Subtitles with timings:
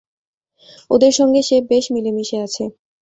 [0.91, 2.63] ওদের সঙ্গে সে বেশ মিলেমিশে আছে।